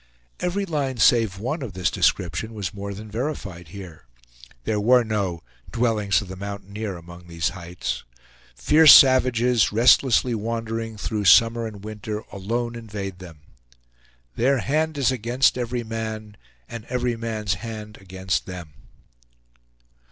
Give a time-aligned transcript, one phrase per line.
[0.39, 4.07] Every line save one of this description was more than verified here.
[4.63, 8.03] There were no "dwellings of the mountaineer" among these heights.
[8.55, 13.41] Fierce savages, restlessly wandering through summer and winter, alone invade them.
[14.35, 16.35] "Their hand is against every man,
[16.67, 18.73] and every man's hand against them."